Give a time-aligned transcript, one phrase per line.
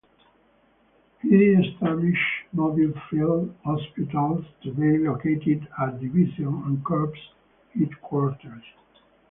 [1.21, 7.13] He established mobile field hospitals to be located at division and corps
[7.75, 8.63] headquarters.